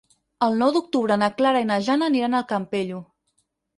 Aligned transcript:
El 0.45 0.55
nou 0.61 0.71
d'octubre 0.77 1.17
na 1.23 1.29
Clara 1.41 1.61
i 1.65 1.67
na 1.73 1.79
Jana 1.89 2.11
aniran 2.13 2.39
al 2.39 2.47
Campello. 2.55 3.03